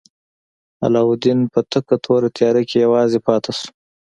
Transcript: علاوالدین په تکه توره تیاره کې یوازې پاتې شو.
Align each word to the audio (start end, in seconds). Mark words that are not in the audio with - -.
علاوالدین 0.85 1.39
په 1.53 1.59
تکه 1.71 1.95
توره 2.03 2.29
تیاره 2.37 2.61
کې 2.69 2.77
یوازې 2.85 3.19
پاتې 3.27 3.51
شو. 3.57 3.67